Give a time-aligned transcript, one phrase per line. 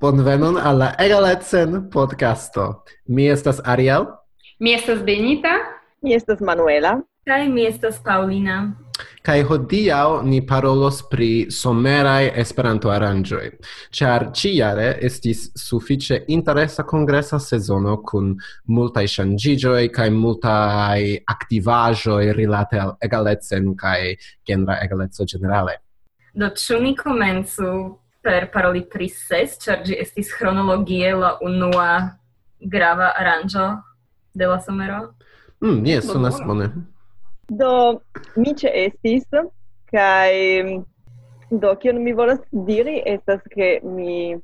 [0.00, 2.82] Bonvenon alla Egalecen podcasto.
[3.06, 4.06] Mi estas Ariel.
[4.58, 5.48] Mi estas Benita.
[6.02, 7.00] Mi estas Manuela.
[7.24, 8.74] Kai mi estas Paulina.
[9.22, 13.44] Kai hodiaŭ ni parolos pri someraj Esperanto-aranĝoj,
[13.94, 18.34] ĉar ĉijare estis sufiĉe interesa kongresa sezono kun
[18.66, 20.98] multaj ŝanĝiĝoj kaj multaj
[21.36, 24.16] aktivaĵoj rilate al egalecen kaj
[24.46, 25.78] genra egaleco ĝenerale.
[26.34, 27.70] Do ĉu ni komencu
[28.22, 31.88] per paroli pri ses, char gi estis chronologie la unua
[32.74, 33.82] grava aranjo
[34.34, 35.00] de la somero.
[35.64, 36.70] Mm, jes, sonas bone.
[37.48, 38.00] Do,
[38.36, 39.26] mi ce estis,
[39.90, 40.82] kai
[41.50, 44.38] do, kion mi volas diri estas che mi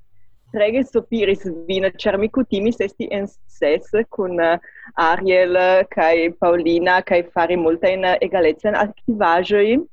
[0.53, 4.59] trege sopiris vin, char mi cutimis esti en ses kun uh,
[4.97, 5.57] Ariel
[5.91, 9.87] kai Paulina kai fari multajn uh, egalecajn aktivaĵojn,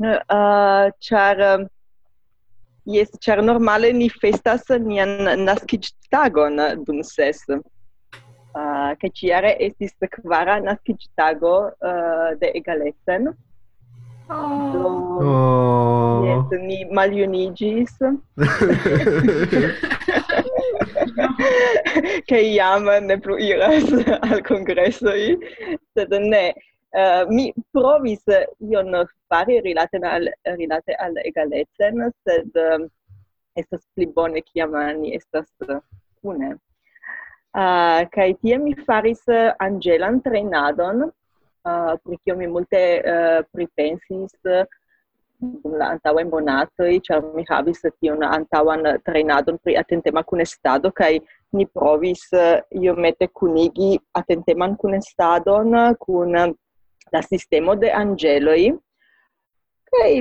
[0.00, 1.44] uh, ĉar...
[1.52, 1.74] Uh,
[2.88, 6.56] Yes, char normale ni festas nian naskiĝtagon
[6.86, 7.44] dun ses.
[7.48, 7.60] Uh,
[9.00, 13.22] kaj ĉiare estis kvara naskiĝtago uh, de Egalecen.
[14.28, 14.72] Oh.
[14.72, 14.84] Do,
[15.20, 16.24] oh.
[16.24, 16.52] Yes, oh.
[16.64, 17.92] ni maljuniĝis.
[22.28, 23.84] che iam ne plu iras
[24.20, 25.22] al kongresoj,
[25.94, 26.44] sed ne,
[26.88, 28.22] Uh, mi provis
[28.64, 28.94] ion
[29.28, 32.86] fari rilate al rilate al egalecen sed eh, uh,
[33.60, 35.50] estas pli bone kiam ni estas
[36.22, 36.56] kune.
[37.52, 39.20] Uh, kaj tie mi faris
[39.60, 44.32] angelan trenadon uh, pri kio mi multe uh, pripensis
[45.40, 51.18] dum la antaŭaj monatoj ĉar mi havis tion antaŭan trejnadon pri atentema kunestado kaj
[51.52, 52.24] ni provis
[52.80, 53.90] iomete kunigi
[54.22, 56.56] atenteman kunestadon kun
[57.12, 58.72] la sistemo de angeloi,
[59.90, 60.12] kai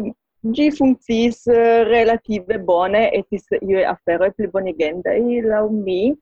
[0.56, 6.16] gi funkciis uh, relative bone, etis io afero pli bonigenda i la mi,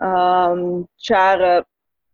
[0.00, 1.64] um, char uh,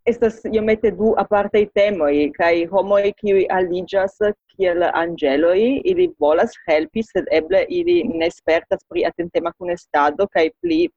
[0.04, 4.18] estas iomete du temo temoi, kai homoi qui aligas
[4.56, 10.50] kiel angeloi, ili volas helpi, sed eble ili ne spertas pri atentema kun estado, kai
[10.60, 10.88] pli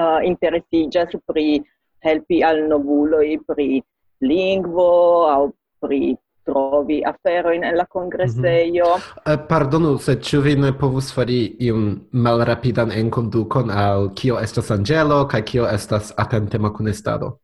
[0.00, 1.62] uh, interesigas pri
[2.02, 3.82] helpi al novuloi, pri
[4.20, 4.90] lingvo,
[5.30, 6.16] au pri
[6.46, 8.84] trovi afero in la congresseio.
[8.84, 9.26] Mm -hmm.
[9.26, 14.70] uh, eh, pardonu, se ci vi ne povus fari iun malrapidan enkondukon al kio estas
[14.70, 17.38] angelo kai kio estas atentema kunestado?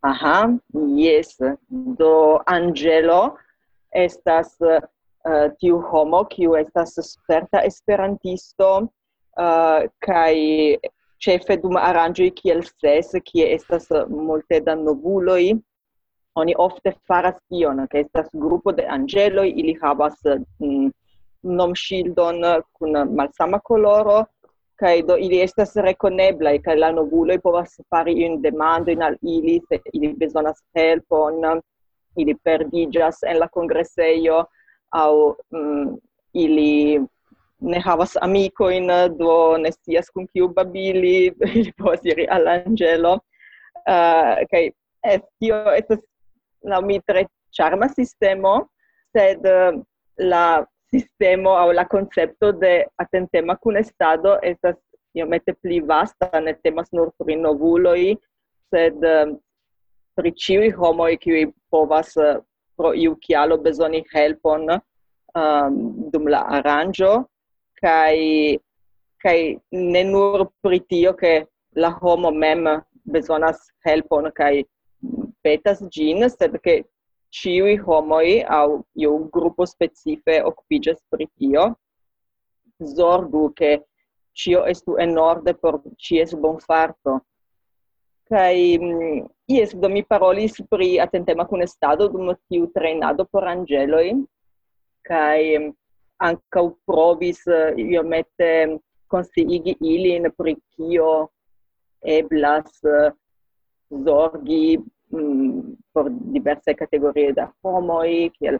[0.00, 0.48] Aha,
[0.96, 1.38] yes.
[1.98, 3.36] Do angelo
[3.94, 8.88] estas uh, tiu homo kiu estas sperta esperantisto
[9.38, 10.76] eh, uh, kai
[11.24, 15.54] ĉefe dum aranjoi kiel ses, kie estas multe da novuloi,
[16.36, 20.16] oni ofte faras ion, che estas gruppo de angeloi, ili havas
[20.58, 20.90] mm,
[21.42, 24.24] nom shieldon eh, kun malsama coloro,
[24.76, 29.16] kai do ili estas rekonebla e kai la novulo povas fari un demando in al
[29.22, 31.60] ili se ili bezonas helpon
[32.16, 34.46] ili perdigas en la congresseio
[34.90, 35.96] au mm,
[36.32, 37.00] ili
[37.60, 43.12] ne havas amico in do ne scias kun kiu babili ili povas iri al angelo
[43.14, 46.00] uh, eh, kai et eh, tio estas
[46.64, 47.26] la mi tre
[47.56, 48.54] charma sistemo
[49.12, 49.72] sed eh,
[50.16, 54.76] la sistemo au la concepto de atentema kun estado estas
[55.14, 58.16] iomete pli vasta ne temas nur pri novuloi
[58.70, 59.26] sed eh,
[60.16, 62.38] pri ciui homoi qui povas eh,
[62.76, 64.68] pro iu chialo bezoni helpon
[65.34, 65.72] um,
[66.12, 67.12] dum la aranjo
[67.82, 68.58] kai
[69.22, 69.40] kai
[69.72, 71.34] ne nur pri tio che
[71.82, 72.64] la homo mem
[73.12, 74.64] bezonas helpon kai
[75.44, 76.76] petas gin, sed che
[77.34, 81.64] ciui homoi au iu gruppo specife occupigas pri tio,
[82.96, 83.86] zorgu che
[84.32, 87.20] cio estu en orde por cies bonfarto.
[88.28, 88.78] Kai
[89.46, 94.24] ies mm, do mi parolis pri atentema kun estado dum tiu treinado por angeloi
[95.04, 95.72] kai mm,
[96.24, 101.30] anca provis eh, io mette consiigi mm, in pri kio
[102.00, 103.12] eblas eh,
[104.04, 104.80] zorgi
[105.12, 108.58] mm, por diverse categorie da homoi, kiel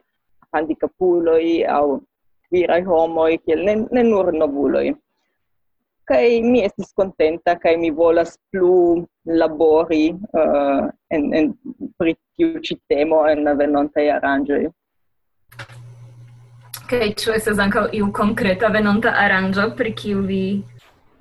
[0.52, 2.02] handicapuloi au
[2.50, 4.94] virai homoi, kiel ne, ne nur novuloi.
[6.05, 11.52] Kai mi estis contenta, kai mi volas plu labori uh, en, en
[11.96, 14.69] pri tiu ci temo en la venontai arangioi.
[16.85, 20.44] Kaj ĉu estas ankaŭ iu konkreta venonta aranĝo pri kiu vi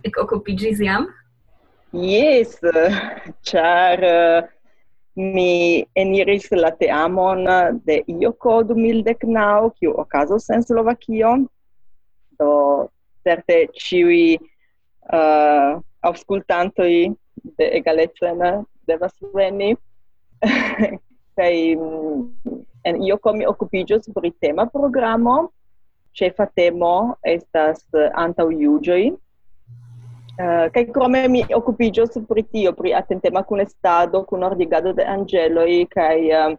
[0.04, 1.08] ekokupiĝis jam?
[1.94, 2.58] Yes,
[3.50, 4.52] ĉar uh,
[5.16, 7.46] mi eniris la teamon
[7.86, 11.36] de Ioko 2019, kiu okazos en Slovakio.
[12.40, 12.90] Do
[13.24, 14.40] certe ciui
[15.14, 17.14] uh, auscultantoi
[17.58, 19.76] de Egalecen devas veni.
[21.38, 25.50] Kai mm, en io mi okupiĝos pri tema programo.
[26.14, 29.14] Ĉefa temo estas antaŭjuĝoj
[30.34, 35.86] Uh, kai crome mi occupigios pri tio, pri attentema con estado, cun ordigado de angeloi,
[35.88, 36.58] kai uh, eh,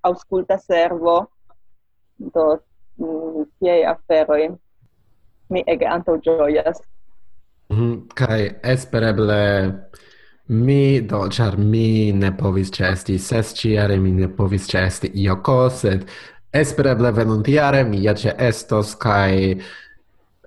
[0.00, 1.30] ausculta servo,
[2.16, 2.60] do
[3.00, 4.50] mm, tiei aferoi.
[5.48, 6.82] Mi ege antau gioias.
[7.72, 9.40] Mm, kai espereble
[10.48, 16.04] mi, do, char mi ne povis chesti ses ciare, mi ne povis chesti io coset,
[16.50, 19.60] espereble venuntiare mi ja che estos, kai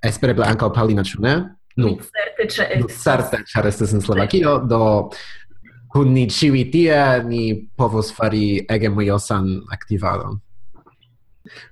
[0.02, 1.61] espereble anca palina, chune?
[1.76, 3.02] Nu, certe ce estes.
[3.02, 5.12] Certe ce estes in Slovakio, do
[5.92, 10.40] kun ni civi tie ni povos fari ege mojosan aktivadon.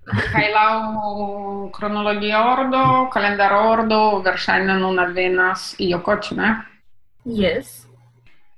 [0.10, 6.02] Kaj lau cronologia ordo, kalendar ordo, verŝajne nun alvenas io
[6.36, 6.56] ne?
[7.26, 7.86] Yes.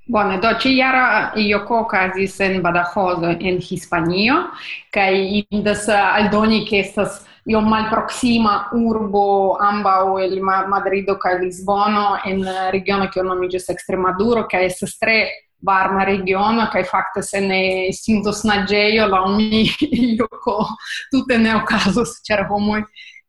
[0.06, 4.50] Bone, do ci jara ioko okazis en Badajoz en Hispanio,
[4.90, 13.08] kaj indas aldoni ke estas io malproxima urbo ambau el Madrido kaj Lisbono en regiono
[13.10, 15.16] kiu nomiĝas Ekstremaduro kaj estas tre
[15.62, 17.62] varma regiono kaj fakte se ne
[17.94, 20.56] sintos naĝejo laŭ mi ioko
[21.10, 22.82] tute ne okazos ĉar homoj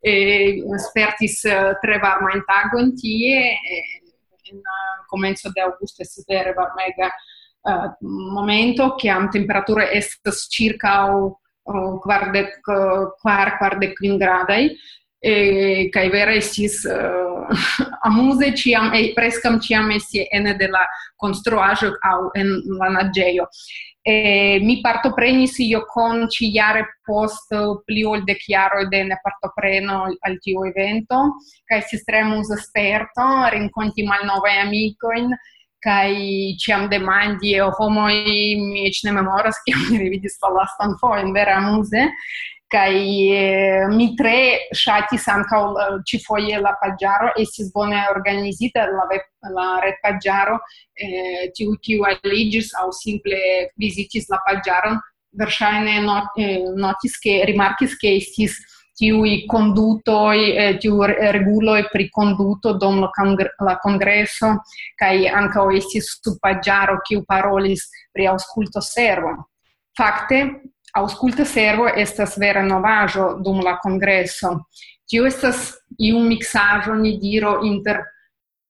[0.04, 0.16] e
[0.86, 3.38] spertis eh, tre varmajn tagojn tie
[4.50, 7.08] in eh, comenzo de agosto estas vere varmega
[7.64, 11.08] uh, momento che am temperature estas ĉirkaŭ
[11.64, 14.76] uh, quardec, uh, quar, quardec quin gradai,
[15.24, 17.48] e, kai vera estis uh,
[18.04, 20.84] amuse ciam, e, prescam ciam esi ene de la
[21.16, 23.48] construajo au en la nageio.
[24.06, 27.48] E, mi parto prenis io con ci iare post
[27.86, 33.48] pli ol de chiaro de ne parto preno al tio evento, kai si stremus esperto
[33.48, 34.28] rinconti mal
[34.60, 35.32] amico in
[35.84, 41.60] kai ciam demandi o homo mi ne memoras che mi vidis la lastan fojon vera
[41.60, 42.10] muse
[42.74, 46.72] kai mi tre shati ŝatis ci foje la
[47.36, 49.22] e si bone organizita la web,
[49.54, 50.58] la retpaĝaro
[50.94, 54.98] eh, tiu kiu aliĝis au simple visitis la paggiaro
[55.38, 58.56] verŝajne not, eh, notis ke rimarkis estis
[58.94, 64.62] tiui condutoi, eh, tiu reguloi pri conduto dom la, congre la congresso,
[64.94, 69.50] cae o estis subpagiaro kiu parolis pri ausculto servo.
[69.96, 70.62] Fakte,
[70.94, 74.66] ausculto servo estas vera novajo dum la congresso.
[75.06, 77.98] Tio estas iu mixajo, ni diro, inter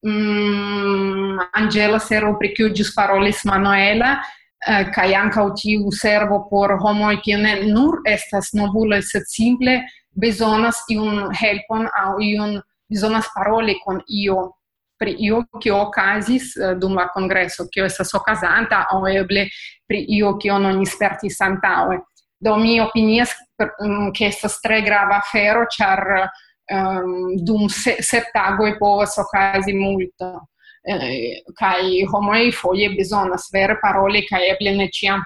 [0.06, 4.22] mm, Angela servo pri kiu gis parolis Manuela,
[4.66, 9.82] eh, kai anca tiu servo por homo kiu ne nur estas novuloj sed simple
[10.14, 14.56] bezonas iun helpon au iun bezonas paroli con io
[14.96, 19.48] pri io che ocasis eh, dum la congresso che estas casanta o eble
[19.84, 22.06] pri io che non esperti santaue
[22.44, 26.30] do mi opinias che mm, estas tre grava afero char
[26.70, 30.48] um, ehm, dum se, e tagoj povas okazi multo.
[30.86, 35.22] Eh, kai homoj foje bezonas vere parole kai eble ne ciam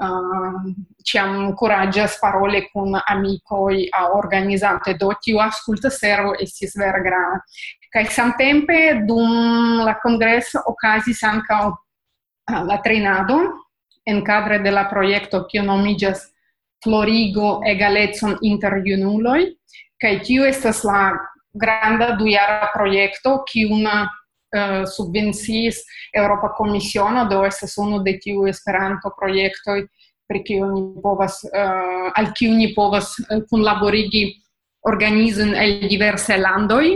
[0.00, 7.44] Ehm, ci ancoraggias parole con amicoi a organizzate do tiu ascolta servo si vera grava.
[7.90, 13.68] Kaj samtempe dum la kongreso okazis uh, la trinado
[14.04, 15.62] en cadre de la projekto kiu
[16.82, 19.56] Florigo egalecon inter junuloi,
[20.00, 21.12] kai tiu estas la
[21.54, 23.86] granda dujara projekto kiun
[24.52, 25.80] Eh, uh, subvenciis
[26.12, 29.86] Europa Commissiono, do estas unu de tiu Esperanto projektoj
[30.28, 34.26] pri kiu ni povas uh, al kiu ni povas eh, uh, kunlaborigi
[34.88, 36.86] organizon el diversaj landoj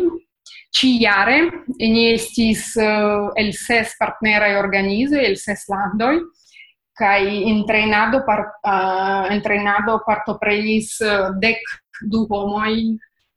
[0.77, 1.39] ĉiare
[1.81, 6.15] ni estis uh, el ses partneraj organizoj el ses landoj
[6.97, 7.21] kaj
[7.53, 11.61] entrenado par uh, entrenado partoprenis uh, dek
[12.05, 12.73] du homoj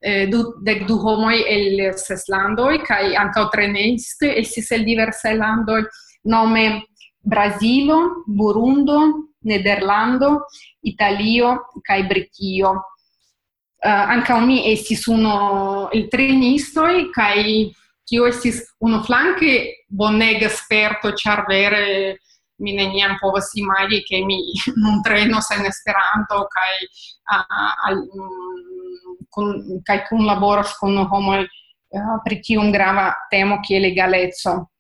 [0.02, 5.36] eh, du, dec du homoi el ses landoi, cae ancao tre neiste, estis el diversae
[5.38, 5.84] landoi,
[6.24, 6.86] nome
[7.22, 10.46] Brasilo, Burundo, Nederlando,
[10.82, 12.74] Italio, cae Britio.
[13.80, 17.72] Eh, uh, ancao mi estis uno el tre kai cae
[18.04, 22.20] tio estis uno flanque bonega esperto, char vere
[22.60, 26.88] mi neniam povas imagi che mi non treno sen Esperanto, cae
[27.32, 28.69] uh, al, um,
[29.30, 31.46] con, kai kun laboras kun homo uh,
[31.90, 34.72] eh, pri tiun grava temo che legalezzo.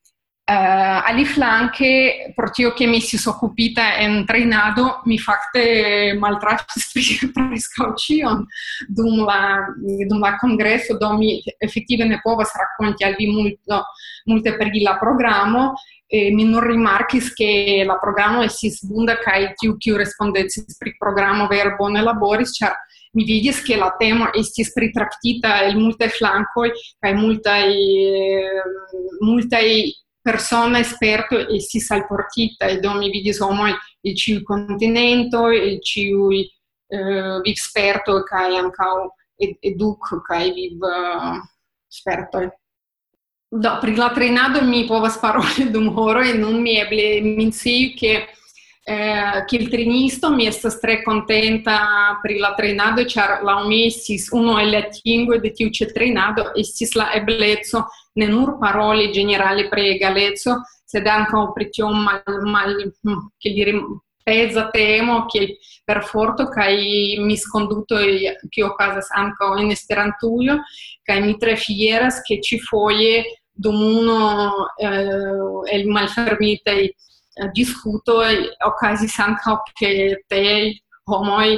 [0.49, 7.31] Uh, ali flanke, per tio che mi si occupita en trainado, mi facte maltrafis pri
[7.31, 8.47] prescaucion
[8.87, 9.63] dum la,
[10.07, 13.85] dum la congresso, do mi effettive ne povas racconti al vi multo,
[14.25, 15.73] multe per la programo,
[16.07, 21.45] e mi non rimarcis che la programo esis bunda, kai tiu, kiu respondencis pri programo
[21.45, 22.73] ver bone laboris, char
[23.11, 26.69] mi vidis che la tema estis pritraktita el multaj flankoj
[27.01, 28.75] kaj multaj ehm,
[29.25, 29.65] multaj
[30.21, 36.11] persona esperto si salportita e do mi vidis homoj il ci continente il ci
[36.89, 41.37] eh, vivspertoj kai ankaŭ ed eduk kaj viv uh,
[41.89, 42.49] esperto
[43.49, 45.89] Do, pri la trejnado mi povas paroli dum
[46.21, 48.27] e non mi eble minciu che che
[48.89, 54.57] eh, il trinisto mi estas tre contenta pri la treinado, ĉar la mi estis unu
[54.57, 59.91] el la atingoj de tiu ĉi treinado estis la ebleco ne nur paroli generale pri
[59.95, 63.73] egaleco, sed anche pri tiom mal, mal hm, che dire,
[64.23, 65.55] peza temo kiel
[65.85, 66.49] perforto
[67.35, 67.95] sconduto
[68.49, 70.61] che o casas anche in Esperantujo
[71.03, 72.59] kaj mi tre fieras che ci
[73.51, 75.85] dum uno eh, el
[76.63, 76.95] e
[77.55, 79.57] discutoj okazis ankaŭ
[80.29, 80.71] per
[81.09, 81.49] homoj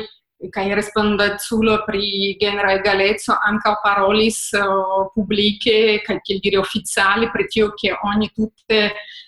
[0.53, 7.69] kaj respondeculo pri genera egaleco ankaŭ parolis uh, publike kaj kiel diri oficiale pri tio
[7.77, 8.81] ke oni tutte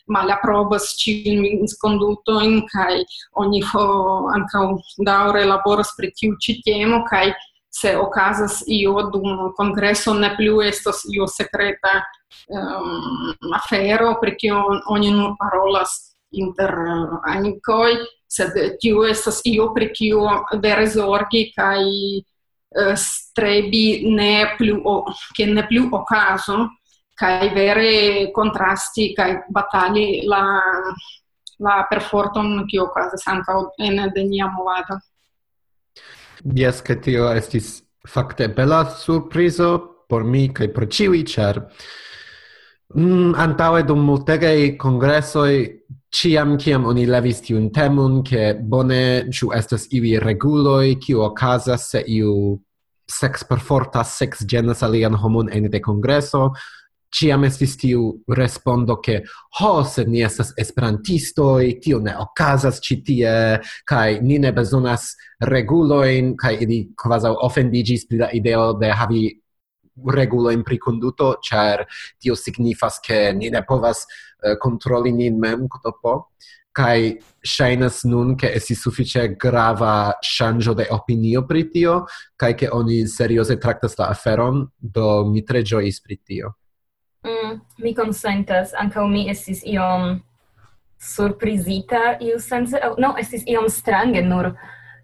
[0.10, 3.04] malaprobas ĉiujn miskondutojn kaj
[3.44, 3.86] oni fo
[4.34, 4.66] ankaŭ
[5.06, 7.28] daŭre laboras pri tiu ĉi temo kaj
[7.74, 11.94] se okazas io dum congresso ne plu estos io secreta
[12.50, 17.98] um, ehm, afero pri tio oni nur parolas inter eh, amicoi,
[18.28, 20.24] sed tiu estas io pri kiu
[20.62, 25.04] vere zorgi kaj uh, strebi ne plu o,
[25.38, 26.80] che ne plu ocaso
[27.14, 30.42] kai vere contrasti kai batali la
[31.64, 35.00] la perforton che okazas ankaŭ en de nia movado.
[36.44, 39.70] Jes, ke tio estis fakte bela surprizo
[40.10, 41.62] por mi kaj por ĉiuj, ĉar
[42.96, 45.54] mm, antaŭe dum multegaj kongresoj
[46.14, 52.04] ciam ciam oni levis tiun temun che bone ciu estas iuj reguloi kiu ocasas se
[52.08, 52.60] iu
[53.10, 56.52] sex perfortas sex genas alian homun ene de kongreso.
[57.14, 59.24] Ciam estis tiu respondo che
[59.60, 66.58] ho se ni estas esperantistoi tiu ne ocasas citie kaj ni ne bezonas reguloin kaj
[66.62, 69.28] ili kvazaŭ offendigis pri la ideo de havi
[69.96, 71.86] regulojn pri preconduto char
[72.18, 74.06] tio signifas, che ni ne povas
[74.44, 76.34] eh, uh, kontroli nin mem dopo
[76.74, 82.06] kai shainas nun ke esi sufiĉe grava shanjo de opinio pri tio
[82.38, 86.54] kai ke oni serioze traktas la aferon do mi tre ĝojis pri tio.
[87.24, 88.74] Mm, mi consentas.
[88.74, 90.20] Ankaŭ mi esis iom
[91.00, 94.54] surprizita iu sense aŭ no esis iom strange nur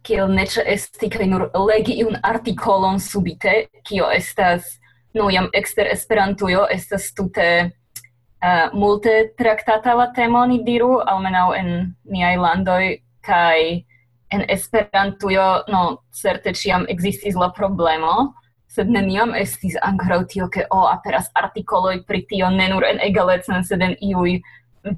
[0.03, 4.78] kiel ne ĉeesti kaj nur legi iun artikolon subite kio estas
[5.13, 11.71] nu jam ekster Esperantujo estas tute uh, multe traktata la temo ni diru almenaŭ en
[12.03, 12.83] niaj landoj
[13.25, 13.85] kaj
[14.29, 15.83] en Esperantujo no
[16.21, 18.33] certe ĉiam ekzistis la problemo
[18.69, 23.01] sed neniam estis ankoraŭ tio ke o oh, aperas artikoloj pri tio ne nur en
[23.01, 24.37] egalecen sed en iuj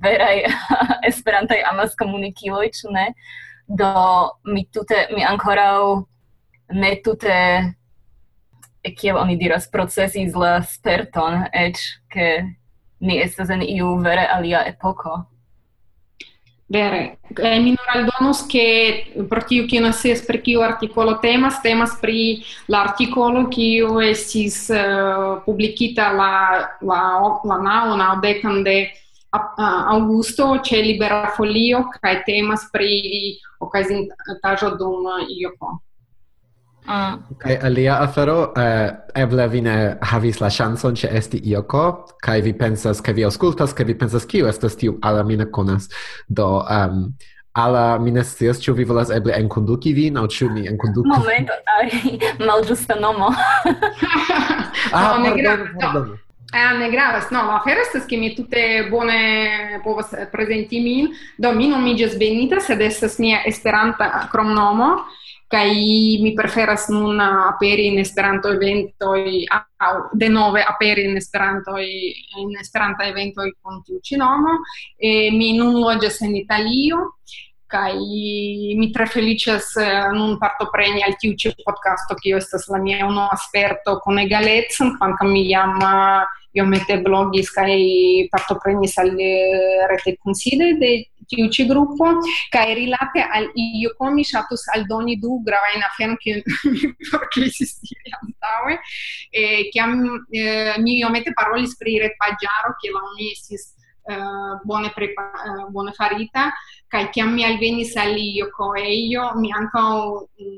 [0.03, 0.43] veraj
[1.09, 3.07] esperantaj amas komunikiloj ĉu ne?
[3.67, 3.91] Do
[4.43, 6.03] mi tute mi ankoraŭ
[6.83, 7.37] ne tute
[8.97, 11.77] kiel oni diras procesis la sperton et
[12.09, 12.29] ke
[13.01, 15.25] ni estas en iu vere alia epoko.
[16.71, 21.97] Vere, eh, mi nur aldonus che pro tiu che nasces per kiu articolo temas, temas
[21.99, 28.89] pri l'articolo che kiu estis uh, publikita la la la nao na decan de
[29.33, 35.81] uh, Augusto ce Libera Folio kai temas pri okazintaĵo dum Ioko.
[36.87, 37.17] Ah.
[37.37, 41.83] Kaj alia afero, eh, eble vi ne havis la ŝancon ĉe esti ioko,
[42.23, 45.45] kaj vi pensas, ke vi aŭskultas, ke vi pensas, kiu estas tiu, ala mi ne
[45.45, 45.89] konas.
[46.27, 47.13] Do, um,
[47.53, 51.07] ala mi ne scias, ĉu vi volas eble enkonduki vin, aŭ ĉu mi enkonduku?
[51.11, 51.53] Momento,
[52.49, 53.29] malĝusta nomo.
[54.93, 56.11] ah, no, pardon, pardon.
[56.51, 61.53] Eh, ne gravas, no, la afero estas ke mi tute bone povas prezenti min, do
[61.55, 64.89] mi nomiĝas Benita, sed estas mia esperanta kromnomo,
[65.51, 69.43] kai mi preferas nun aperi in Esperanto eventoi
[69.77, 74.61] au de nove aperi in Esperanto in Esperanto evento con tiu cinomo
[74.95, 77.19] e mi nun loĝas en Italio
[77.67, 82.79] kai mi tre felices eh, nun parto preni al tiu ĉi podcasto kiu estas la
[82.79, 89.87] mia uno sperto kun egalecon kvankam mi jam eh, iomete blogis parto partoprenis al eh,
[89.91, 92.11] rete conside de tiu ĉi grupo
[92.53, 98.79] kaj rilate al io mi ŝatus aldoni du gravajn aferon che mi forgesis diri antaŭe
[99.31, 99.99] eh, kiam
[100.31, 103.71] eh, mi iomete parolis pri retpaĝaro kiel oni estis
[104.01, 106.49] Uh, bone prepa uh, bone farita
[106.89, 110.57] kai che mi alvenis al io co eio mi anche mm,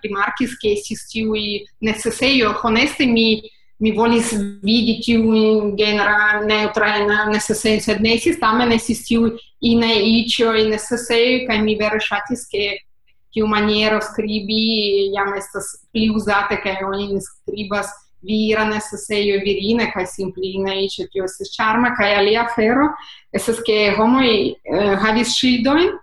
[0.00, 3.42] rimarkis ke che tiuj necesejo honeste mi
[3.78, 4.32] mi volis
[4.62, 9.30] vidi tiun genera neutrain necessei, sed ne estis tamen estis tiu
[9.62, 12.84] icio in necessei, kai mi vere shatis che
[13.30, 20.54] tiu maniero scribi jam estas pli usate, kai oni scribas vira necesseio virine, kai simpli
[20.56, 22.94] in icio tiu estis charma, kai alia fero,
[23.30, 25.94] esas che homoi uh, eh, havis shildoin,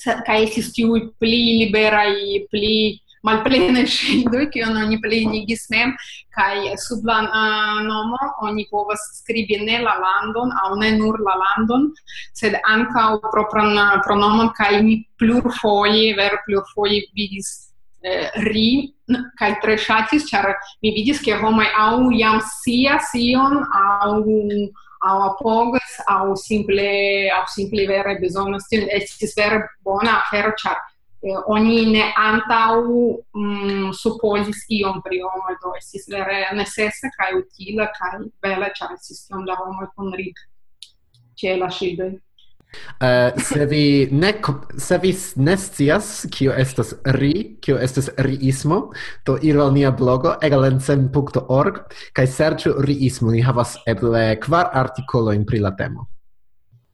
[0.00, 2.96] sed kai estis tiu pli liberai, pli
[3.26, 5.92] malplenaj ŝildoj, kion oni plenigis mem,
[6.36, 11.36] kaj sub la uh, nomo oni povas skribi ne la landon aŭ ne nur la
[11.44, 11.90] landon,
[12.40, 17.50] sed ankaŭ propran pronomon kaj mi plurfoje, vere plurfoje vidis
[18.02, 18.92] eh, ri
[19.38, 24.14] kaj tre ŝatis, ĉar mi vidis ke homoj aŭ jam scias ion aŭ
[25.00, 30.76] au apogas au simple au simple vere bezonas tion estis vere bona afero char
[31.22, 32.84] Eh, oni ne antau
[33.36, 39.26] mm, supposis iom pri homo do estis vere necessa kai utila kai bela ĉar estis
[39.26, 40.40] tiom da homo kun rig
[41.36, 42.14] ĉe la ŝildoj.
[43.02, 44.30] Uh, se vi ne
[44.78, 48.78] se vi ne scias kio estas ri kio estas riismo
[49.24, 51.82] to iru al nia blogo egalencem.org
[52.16, 53.34] kaj serĉu riismo.
[53.34, 56.06] Ni havas eble kvar artikolojn pri la temo.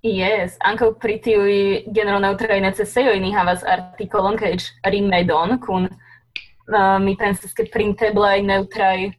[0.05, 1.55] Yes, ankaŭ pri tiuj
[1.95, 4.53] genro-neŭtraj necesejoj ni havas artikolon kaj
[4.85, 9.15] rimedon kun uh, mi pensas ke printeblaj neutrai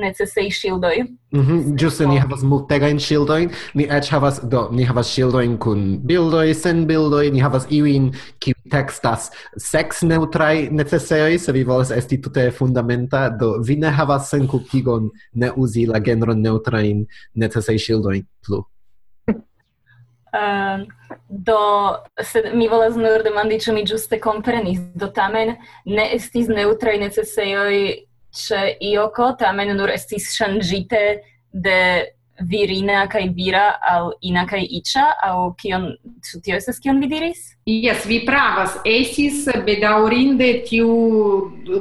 [0.00, 1.02] necesaj shieldoj.
[1.34, 5.84] Mhm, mm ĝuste ni havas multegajn shieldojn, ni eĉ havas do, ni havas shieldojn kun
[6.06, 8.10] bildoj, sen bildoj, ni havas iuin
[8.40, 14.30] kiu tekstas sex neutrai necesejoj, se vi volas esti tute fundamenta, do vi ne havas
[14.30, 18.64] senkulpigon ne uzi la genron neŭtrajn necesaj shieldojn plu.
[20.30, 20.86] Uh,
[21.28, 21.58] do
[22.22, 24.78] se mi volas nur demandi ĉu mi ĝuste komprenis.
[24.94, 27.80] Do tamen ne estis neutraj necesejoj
[28.44, 28.62] ĉe
[28.92, 29.32] ioko.
[29.38, 31.02] Tamen nur estis ŝanĝite
[31.52, 31.80] de
[32.40, 35.06] virina kaj vira al ina kaj iĉa.
[35.26, 35.90] Aŭ kion
[36.24, 37.42] ĉu tio estas kion vi diris?
[37.66, 38.78] Jes vi pravas.
[38.84, 40.94] Estis bedaurinde tiu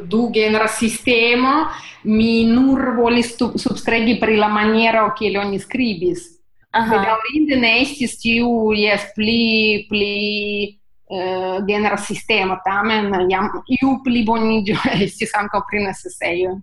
[0.10, 1.70] du genera sistemo.
[2.04, 6.39] Mi nur volis subskregi pri la maniero kiel oni skribis.
[6.74, 10.76] Bedaurinde ne estis tiu jes pli pli
[11.10, 16.60] uh, genera sistema tamen jam iu pli bonigio estis anca pri necesejo.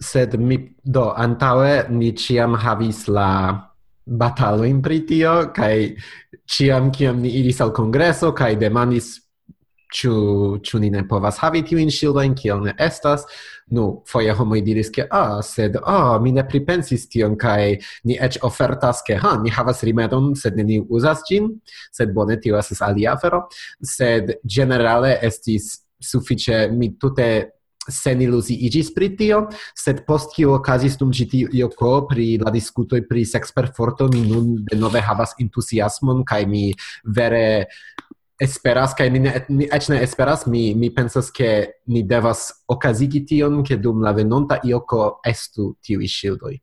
[0.00, 3.30] Sed mi do antaue ni ciam havis la
[4.04, 5.96] batalo in pritio, kai
[6.44, 9.29] ciam ciam ni iris al congresso, kai demandis
[9.90, 10.12] Ĉu
[10.62, 13.24] ĉu ni ne povas havi tiujn ŝildojn kiel ne estas?
[13.74, 17.76] Nu, foje homoj diris ke ah, sed ah, mi ne pripensis tion kaj
[18.06, 21.52] ni eĉ ofertas ke ha, ni havas rimedon, sed neniu uzas ĝin,
[21.94, 23.44] sed bone tio estas alia afero,
[23.82, 27.30] sed ĝenerale estis sufiĉe mi tute
[27.90, 29.40] sen iluziigis pri tio,
[29.76, 34.52] sed post kio okazis dum ĉi tio ko pri la diskutoj pri seksperforto, mi nun
[34.68, 36.68] denove havas entusiasmon kaj mi
[37.16, 37.66] vere
[38.40, 41.50] esperas kaj ni ni eĉ ne esperas mi mi pensas ke
[41.86, 46.56] ni devas okazigi tion ke dum la venonta ioko estu tiuj ŝildoj.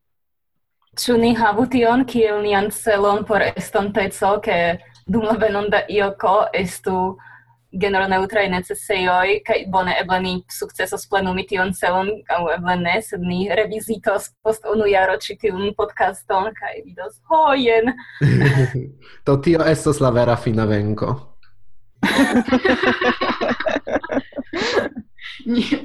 [0.97, 6.97] Ĉu ni havu tion kiel nian celon por estonteco ke dum la venonta ioko estu
[7.81, 13.49] genroneutraj necesejoj kaj bone eble ni sukcesos plenumi tion celon aŭ eble ne sed ni
[13.59, 17.93] revizitos post unu jaro ĉi tiun podcaston kaj vidos ho jen!
[19.25, 21.36] Do tio estos la vera fina venko.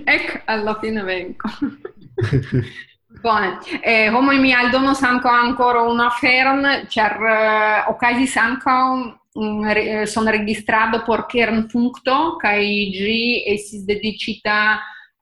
[0.07, 1.49] Ec alla fine vengo.
[3.21, 3.59] Bone.
[3.83, 8.81] Eh, homo mi aldonos sanco ancora una fern, ĉar uh, okazis ankaŭ
[9.35, 12.59] um, re, sonregistrado por Kernpunkto kaj
[12.97, 14.57] ĝi estis dediĉita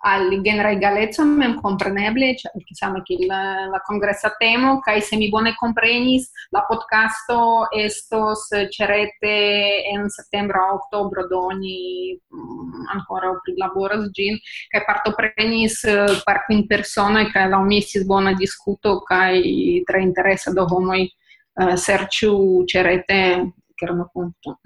[0.03, 5.17] al genere galezzo mem compreneble, cioè che same che la, la congressa temo, kai se
[5.17, 13.57] mi bone comprenis, la podcasto estos cerete en settembre ottobre doni um, mm, ancora pri
[13.57, 19.83] laboras gin, kai partoprenis uh, eh, par quin persona kai la umistis bona discuto, kai
[19.85, 21.13] tre interesa do homoi
[21.61, 24.61] uh, serciu cerete kerno punto.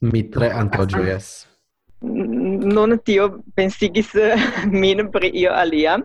[0.00, 1.55] Mi tre antoĝojas
[2.06, 4.36] non tio pensigis eh,
[4.70, 5.98] min pri io alia.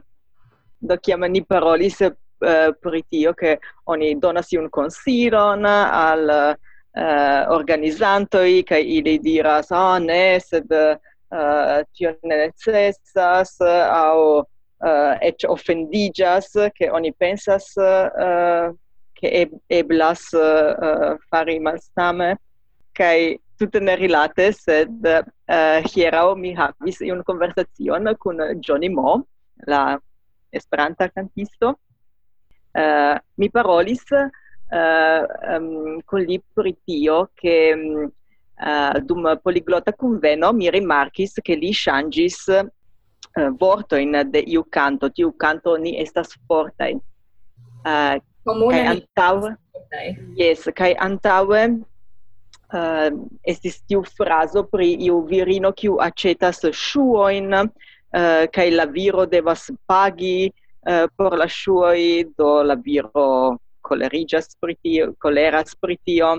[0.80, 6.58] Do chiama ni parolis uh, pri tio che oni donas iun consiron al
[6.92, 14.44] uh, organizantoi che ili diras ah oh, ne sed uh, tio ne necessas au
[14.82, 18.74] uh, et offendigas che oni pensas uh,
[19.14, 22.40] che eb eblas uh, fari malstame
[22.92, 29.28] kai tutte ne rilate, sed eh, uh, hierau mi havis iun conversacion con Johnny Mo,
[29.70, 30.02] la
[30.50, 31.78] esperanta cantisto.
[32.74, 34.26] Uh, eh, mi parolis eh,
[34.72, 37.76] uh, um, con li pritio che
[38.58, 44.66] che uh, dum poliglota conveno mi rimarkis che li shangis uh, vorto in de iu
[44.70, 46.98] canto, tiu canto ni estas fortai.
[47.86, 48.74] Uh, Comune.
[48.74, 49.56] Kai antaŭe.
[50.34, 51.84] Yes, kai antaŭe
[52.74, 53.10] uh,
[53.44, 57.72] estis tiu fraso pri iu virino kiu acetas ŝuojn uh,
[58.54, 63.58] kaj la viro devas pagi uh, por la ŝuoj do la viro
[63.88, 66.38] koleriĝas pri tio koleras pri tio.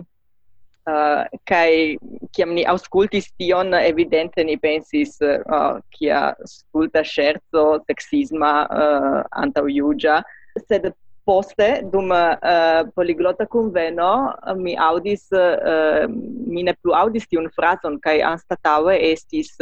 [0.82, 1.96] Eh, uh, kai
[2.34, 10.16] kiam ni auscultis tion evidente ni pensis uh, kia stulta scherzo sexisma uh, antaujugia
[10.66, 10.90] sed
[11.24, 17.48] poste dum uh, poliglota conveno eh, mi audis uh, eh, mi ne plu audis tiun
[17.54, 19.54] frason kai anstataue estis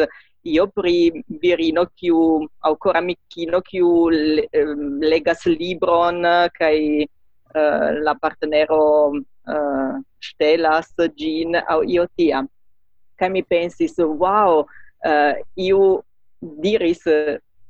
[0.42, 4.08] io pri virino kiu ancora amikino kiu
[5.04, 6.24] legas libron
[6.56, 12.40] kai uh, la partnero uh, stelas gin au io tia
[13.18, 14.64] kai mi pensis wow
[15.04, 16.02] uh, io
[16.40, 17.04] diris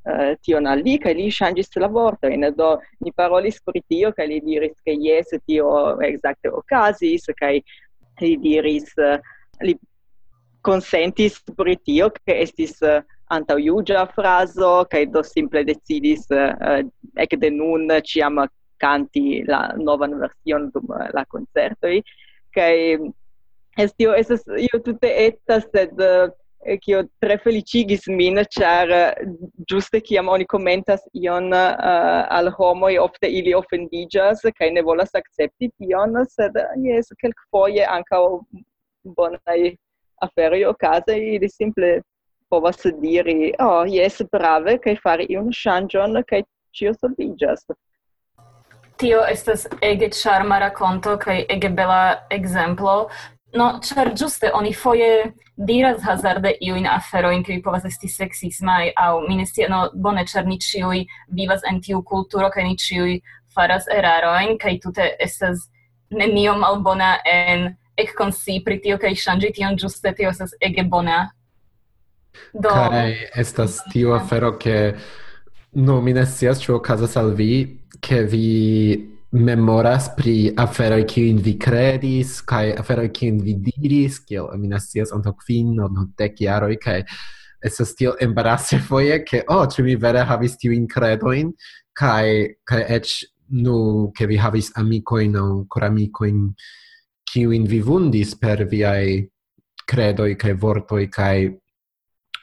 [0.06, 2.72] eh, tion al li, kaj li ŝanĝis la vortojn, do
[3.04, 5.70] ni parolis pri tio, kaj li diris, ke jes, tio
[6.06, 7.54] ekzakte okazis, kaj
[8.20, 9.18] li diris, eh,
[9.64, 9.76] li
[10.62, 13.00] consentis pri tio, che estis uh,
[13.32, 16.82] antaŭjuĝa frazo, kaj do simple decidis uh,
[17.24, 18.42] ekde nun ĉiam
[18.80, 22.00] kanti la novan version dum uh, la koncertoj,
[22.56, 22.74] kaj
[23.80, 26.28] estio estas io tute etas sed uh,
[26.62, 29.14] e kio tre felicigis min, char
[29.66, 35.70] giuste che oni commentas ion uh, al homoi, ofte ili offendigas, che ne volas accepti
[35.76, 38.18] tion, sed yes quel foie anca
[39.02, 39.76] bonai
[40.16, 42.02] aferi ocase, ili simple
[42.48, 47.64] povas diri, oh, yes brave, cae fari shanjon che cae cio solvigas.
[48.96, 53.08] Tio estas ege charma racconto kai ege bela exemplo
[53.52, 58.92] No, char giuste oni foje diras hazarde iu in afero in cui povas esti sexismai
[58.96, 63.20] au minestia, no, bone, char ni ciui vivas en tiu culturo, kai ni ciui
[63.54, 65.66] faras eraroin, kai tute estas
[66.10, 71.30] nenio malbona en ec consi pri tio, kai shangi tion giuste, tio estas ege bona.
[72.54, 72.70] Do...
[72.70, 74.94] Kai estas tiu afero, ke...
[75.74, 82.40] no, minestias, ciu casas al vi, che vi memoras pri afero ki in vi credis
[82.42, 86.34] kai afero ki in vi diris kiel mi ne scias no kvin aŭ dek
[86.82, 87.06] kai es
[87.62, 91.52] estas tiel embarase foje ke oh tu mi vere havis tiujn credoin
[91.94, 95.36] kai kai ech nu ke vi havis amikojn
[96.26, 96.54] in
[97.24, 99.28] ki in vi vundis per viaj
[99.86, 101.50] credoi kai vortoi kai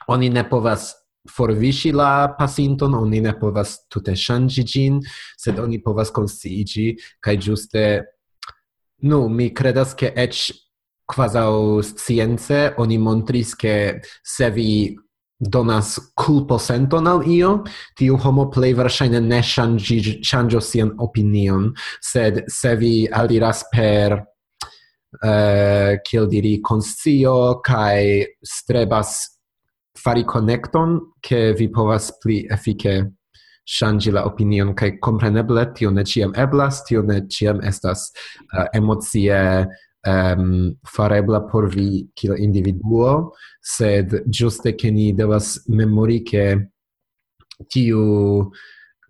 [0.08, 0.94] oni ne povas
[1.28, 5.00] forviŝi la pasinton, oni ne povas tute shangi gin,
[5.36, 8.04] sed oni povas consigi kai giuste
[9.02, 10.50] nu mi credas che ec
[11.04, 14.94] quasau science oni montris che se vi
[15.38, 17.62] donas culpo senton al io,
[17.94, 24.18] tiu homo plei versaine ne changio sian opinion, sed se vi aliras per
[25.22, 29.37] eh, kiel diri, conscio, kai strebas
[30.02, 33.18] fari connecton che vi povas pli efike
[33.64, 38.12] shangi la opinion kai compreneble tio ne ciam eblas tio ne ciam estas
[38.56, 39.66] uh, emocie
[40.06, 46.70] um, farebla por vi kiel individuo sed giuste che ni devas memori ke
[47.68, 48.50] tiu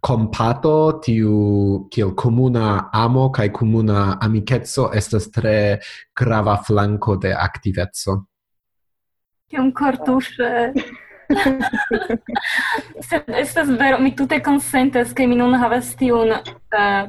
[0.00, 5.80] compato tiu kiel comuna amo kai comuna amicetso estas tre
[6.12, 8.26] grava flanco de activezzo
[9.48, 10.72] Kiam kortuŝe.
[13.08, 17.08] Sed estas vero, mi tute konsentas, ke mi nun havas tiun uh,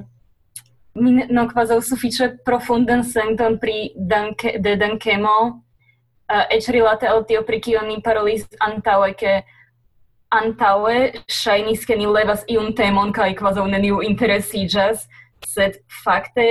[0.99, 5.36] mi non kvazaŭ sufiĉe profunden senton pri danke, de dankemo,
[6.30, 9.41] eh, uh, ec rilate al tio, pri kio ni parolis antaue, ke
[10.32, 15.08] antaue shainis, ke ni levas iun temon kai kvazaŭ neniu interesiĝas,
[15.43, 16.47] sed fakte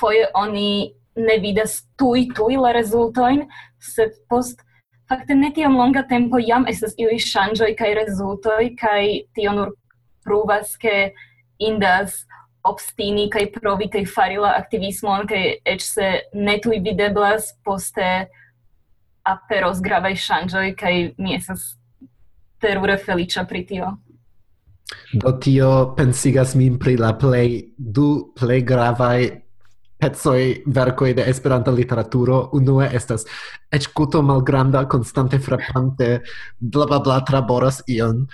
[0.00, 3.44] foje oni ne vidas tui tui la rezultoin,
[3.80, 4.64] sed post
[5.10, 9.72] fakte ne tiom longa tempo jam estas iuj ŝanĝoj kaj rezultoj kaj tio nur
[10.24, 11.10] pruvas ke
[11.58, 12.20] indas
[12.70, 15.42] obstini kaj provi kaj fari la aktivismon kaj
[15.74, 18.06] eĉ se ne tuj videblas poste
[19.26, 21.66] aperos gravaj ŝanĝoj kaj mi estas
[22.60, 23.90] terure feliĉa pri tio.
[25.12, 29.18] Do tio pensigas min pri la plej du plej gravaj
[30.00, 33.26] pezoi vercoi de Esperanta literaturo unue estas
[33.68, 36.22] ec cuto malgranda constante frappante
[36.58, 38.26] bla bla bla traboras ion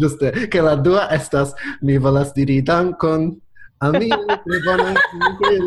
[0.00, 3.40] Juste, che la dua estas mi volas diri dankon
[3.78, 4.94] al mi tre bonan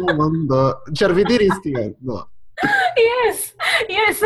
[0.06, 0.84] la mondo.
[0.94, 2.28] cer vi diris tion, no.
[2.98, 3.56] Yes,
[3.88, 4.20] yes.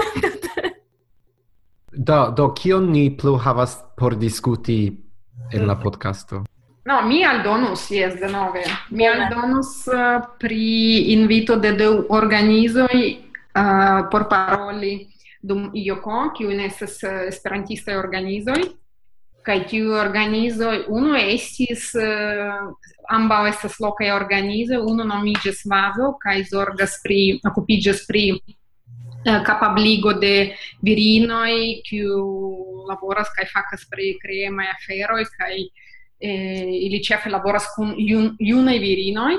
[1.91, 5.05] do, do, kion ni plu havas por diskuti
[5.51, 6.43] en la podcasto?
[6.85, 8.61] No, mi aldonus, yes, de nove.
[8.89, 12.99] Mi aldonus uh, pri invito de de organizoj
[13.57, 15.07] uh, por paroli
[15.41, 18.59] dum IOCO, kiuj estas uh, esperantistaj organizoj,
[19.45, 22.69] kai tiu organizoj, unu estis, uh,
[23.09, 30.53] amba estas lokaj organizoj, unu nomiges Vazo kai zorgas pri, okupiĝas pri uh, capabligo de
[30.85, 32.21] virinoj, kiu
[32.85, 35.65] laboras kai fakas pri kreemaj aferoj kai
[36.27, 39.35] eh, ili ĉefe laboras kun jun, junaj virinoj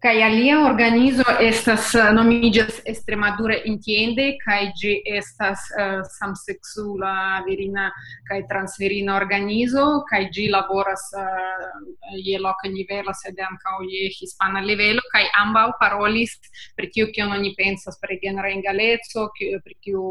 [0.00, 7.12] kaj alia organizo estas eh, nomiĝas Extremadura Entiende kaj ĝi estas uh, samseksula
[7.44, 7.90] virina
[8.30, 15.04] kaj transvirina organizo kaj ĝi laboras uh, je loka nivelo sed ankaŭ je hispana nivelo
[15.12, 16.36] kaj ambaŭ parolis
[16.76, 20.06] pri tio kion oni pensas pri genera egaleco pri kiu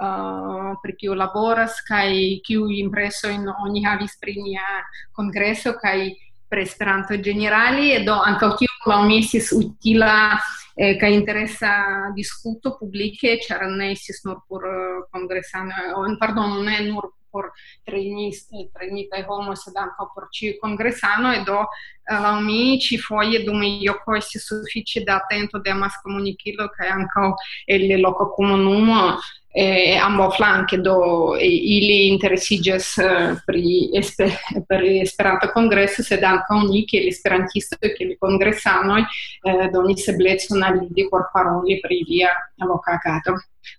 [0.00, 4.66] Ah, uh, per kiu laboras kaj kiu impreso in oni havis pri nia
[5.10, 6.14] kongreso kaj
[6.48, 10.38] per Esperanto generali do ankaŭ tio la unesis utila
[10.76, 11.72] eh, kaj interesa
[12.14, 17.50] diskuto publike ĉar ne estis nur por eh, kongresanoj pardon ne nur por
[17.84, 23.44] trainis eh, trainita homo sed ankaŭ por ĉiu e do eh, la mi ci foje
[23.44, 27.32] dum io kosti sufiĉe da atento de mas comunicilo kaj ankaŭ
[27.66, 29.18] el loko komunumo
[29.54, 34.34] eh, ambo flanke do eh, ili interesiĝas eh, pri esper,
[34.68, 41.08] per Esperanto kongreso sed ankaŭ ni kiel esperantistoj kiel kongresanoj eh, donis eblecon al ili
[41.10, 42.34] por paroli pri ilia
[42.64, 43.38] loka agado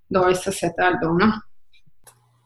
[0.10, 1.29] do estas eta aldono.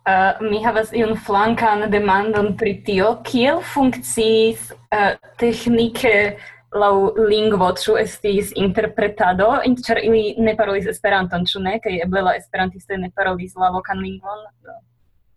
[0.04, 6.36] Uh, mi havas iun flankan demandon pri tio, kiel funkciis uh, tehnike
[6.76, 12.36] lau lingvo ĉu estis interpretado inter ili ne parolis Esperanton ĉu ne kaj eble la
[12.40, 14.44] esperantisto ne parolis la lokan lingvon.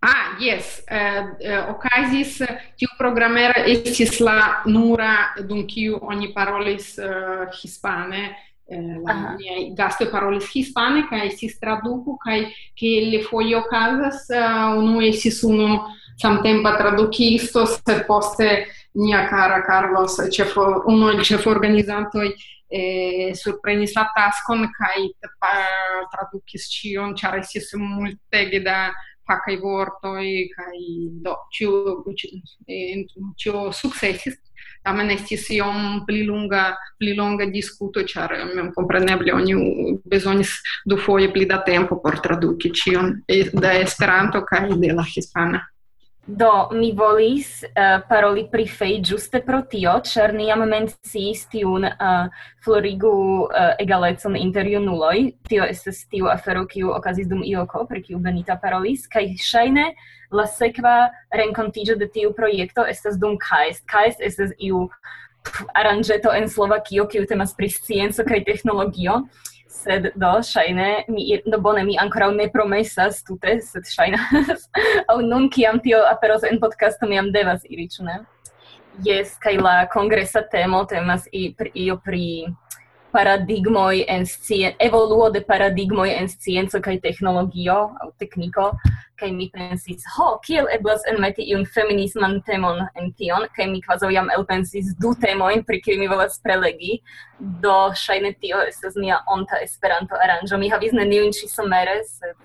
[0.06, 0.82] Ah, yes.
[0.86, 2.38] Uh, okazis
[2.78, 8.28] tiu programera estis la nura dum kiu oni parolis uh, hispane
[8.68, 12.40] la mia gasto parolis hispane kaj estis traduco kaj
[12.74, 15.78] ke le fojo okazas uh, unu estis unu
[16.18, 22.20] samtempa tradukisto sed poste mia cara Carlos, cefo, uno il cefo organizanto
[22.68, 25.04] e surprenis la taskon kaj
[26.10, 28.90] tradukis ĉion, ĉar estis multege da
[29.26, 30.80] fakaj vortoj kaj
[31.22, 32.02] do ciu
[33.36, 34.40] ciu sukcesis.
[34.86, 39.54] Tamen estis iom pli lunga pli longa discuto diskuto, ĉar memkompreneble oni
[40.06, 40.56] bezonis
[40.86, 45.66] dufoje pli da tempo por traduki ĉion da Esperanto kai de la hispana.
[46.26, 52.26] Do, mi volis uh, paroli pri fei giuste pro tio, cer niam menciis tiun uh,
[52.66, 55.36] florigu uh, egalecon inter junuloi.
[55.46, 59.92] Tio estes tiu afero, kiu okazis dum ioko, pri kiu Benita parolis, kai shaine
[60.34, 60.96] la sekva
[61.30, 63.86] renkontigio de tiu projekto estes dum KAEST.
[63.86, 64.88] KAEST estes iu
[65.78, 69.28] aranjeto en Slovakio, kiu temas pri scienco kai technologio,
[69.86, 74.18] sed do shaine mi do bone mi ancora ne promesas tute, sed shaina
[75.10, 78.18] au nun kiam tio aperos en podcasto mi devas iri, ĉu ne?
[79.04, 82.46] Jes, kaj la kongresa temo temas i pri io pri
[83.16, 88.70] paradigmoi en scien evoluo de paradigmoi en scienco kaj teknologio aŭ tekniko
[89.20, 93.48] kaj mi pensis ho kiel eblas enmeti iun feminisman temon en tion?
[93.56, 97.00] Kaj mi kvazaŭ jam elpensis du temojn pri kiuj mi volas prelegi.
[97.64, 102.36] Do ŝajne tio estas mia onta Esperanto aranĝo mi havis neniujn ĉi-somere sed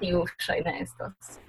[0.00, 1.40] tiu ŝajne estas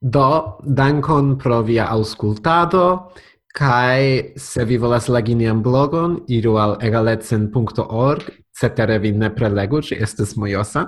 [0.00, 3.10] Do, dankon pro via auscultado.
[3.58, 9.96] Kai se vi volas legi nian blogon, iru al egalecen.org, cetere vi ne prelegu, ci
[9.98, 10.84] estes mojosa.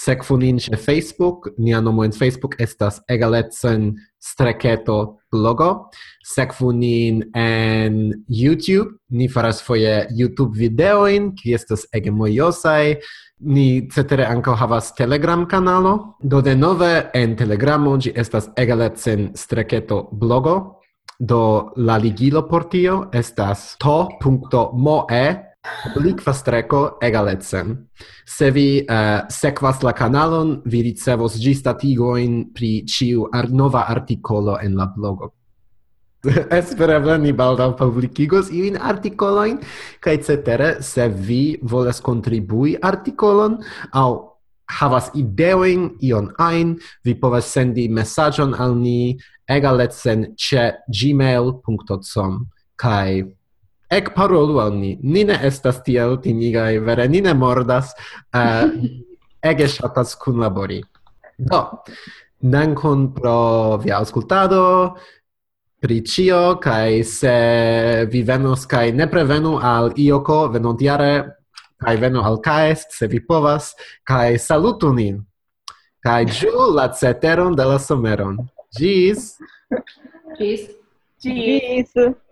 [0.00, 5.90] Sekvu nin ce Facebook, nia nomo in Facebook estas egalecen streketo blogo.
[6.24, 7.98] Sekvu nin en
[8.28, 12.96] YouTube, ni faras foje YouTube videoin, ki estas ege mojosai.
[13.44, 20.80] Ni cetere anko havas Telegram kanalo, do denove en Telegramo ci estas egalecen streketo blogo,
[21.18, 25.24] Do la ligilo por tio estas to.moe
[25.86, 27.88] Obliqua streco egalecen.
[28.26, 34.58] Se vi eh, uh, sekvas la kanalon, vi ricevos gistatigoin pri ĉiu ar nova artikolo
[34.62, 35.32] en la blogo.
[36.60, 39.60] Espereble ni baldaŭ publikigos iujn artikolojn
[40.02, 43.60] kaj cetere se vi volas kontribui artikolon
[43.92, 44.08] aŭ
[44.66, 49.16] havas ideoin ion ein, vi povas sendi mesaĝon al ni
[49.48, 52.38] egalecen ĉe gmail.com
[52.76, 53.24] kaj
[53.90, 54.96] ec parolu al ni.
[55.02, 57.94] Ni ne estas tiel timigaj, vere ni ne mordas.
[58.34, 58.66] Uh,
[59.50, 60.80] ege shatas kun labori.
[61.38, 61.60] Do,
[62.40, 64.96] dankon pro via aŭskultado
[65.80, 67.34] pri cio, kaj se
[68.10, 71.35] vi venos kaj ne prevenu al Ioko venontiare,
[71.82, 75.24] kai venu al kaest se vi povas, kai salutu nin,
[76.04, 78.36] kai giu la ceteron de la someron.
[78.78, 79.36] Gis!
[80.38, 80.70] Gis!
[81.22, 81.92] Gis!
[81.94, 82.25] Gis!